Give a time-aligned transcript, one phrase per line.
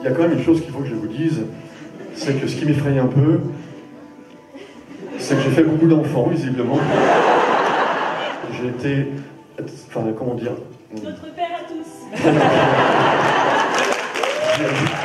[0.00, 1.42] il y a quand même une chose qu'il faut que je vous dise,
[2.14, 3.40] c'est que ce qui m'effraie un peu,
[5.18, 6.78] c'est que j'ai fait beaucoup d'enfants, visiblement.
[8.52, 9.12] J'ai été.
[9.88, 10.52] Enfin, comment dire?
[10.94, 11.86] Notre père à tous.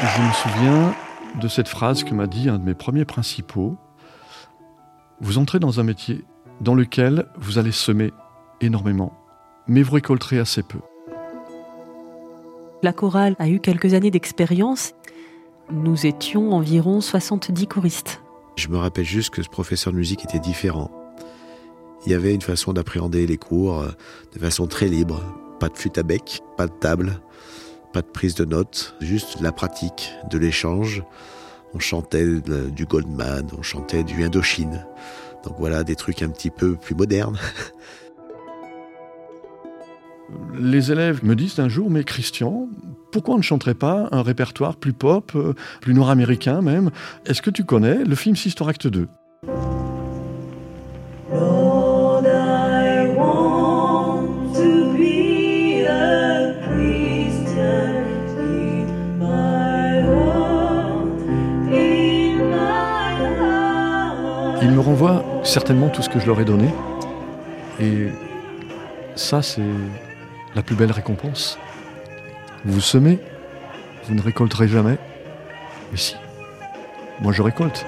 [0.02, 0.96] Je me souviens
[1.42, 3.76] de cette phrase que m'a dit un de mes premiers principaux.
[5.20, 6.24] Vous entrez dans un métier
[6.62, 8.12] dans lequel vous allez semer
[8.62, 9.14] énormément,
[9.68, 10.80] mais vous récolterez assez peu.
[12.86, 14.94] La chorale a eu quelques années d'expérience.
[15.72, 18.22] Nous étions environ 70 choristes.
[18.58, 20.92] Je me rappelle juste que ce professeur de musique était différent.
[22.06, 23.88] Il y avait une façon d'appréhender les cours euh,
[24.36, 25.20] de façon très libre.
[25.60, 27.20] Pas de flûte à bec, pas de table,
[27.92, 31.02] pas de prise de notes, juste la pratique, de l'échange.
[31.74, 34.86] On chantait du Goldman, on chantait du Indochine.
[35.44, 37.40] Donc voilà, des trucs un petit peu plus modernes.
[40.60, 42.68] Les élèves me disent un jour, mais Christian,
[43.12, 46.92] pourquoi on ne chanterait pas un répertoire plus pop, euh, plus nord-américain même?
[47.26, 49.08] Est-ce que tu connais le film Sister Act 2
[64.62, 66.70] Il me renvoie certainement tout ce que je leur ai donné.
[67.80, 68.08] Et
[69.16, 69.62] ça, c'est
[70.56, 71.60] la plus belle récompense.
[72.64, 73.20] Vous semez,
[74.06, 74.98] vous ne récolterez jamais.
[75.92, 76.16] Mais si,
[77.22, 77.86] moi je récolte.